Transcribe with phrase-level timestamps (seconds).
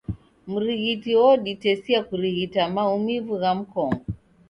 [0.51, 4.01] Mrighiti woditesia kurighita maumivu gha mkongo.